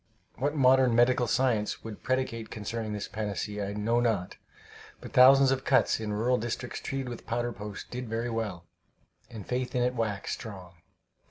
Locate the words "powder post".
7.27-7.91